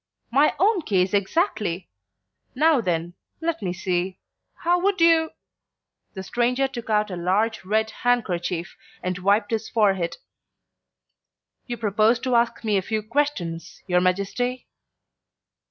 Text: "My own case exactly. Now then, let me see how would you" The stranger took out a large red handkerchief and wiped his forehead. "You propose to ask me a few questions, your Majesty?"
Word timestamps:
"My 0.31 0.55
own 0.57 0.81
case 0.81 1.13
exactly. 1.13 1.87
Now 2.55 2.81
then, 2.81 3.13
let 3.39 3.61
me 3.61 3.71
see 3.71 4.17
how 4.55 4.79
would 4.79 4.99
you" 4.99 5.29
The 6.15 6.23
stranger 6.23 6.67
took 6.67 6.89
out 6.89 7.11
a 7.11 7.15
large 7.15 7.63
red 7.63 7.91
handkerchief 8.01 8.75
and 9.03 9.19
wiped 9.19 9.51
his 9.51 9.69
forehead. 9.69 10.17
"You 11.67 11.77
propose 11.77 12.17
to 12.21 12.33
ask 12.33 12.63
me 12.63 12.77
a 12.77 12.81
few 12.81 13.03
questions, 13.03 13.83
your 13.85 14.01
Majesty?" 14.01 14.67